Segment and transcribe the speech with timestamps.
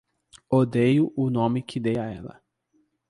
[0.49, 2.41] Odeio o nome que dei a ela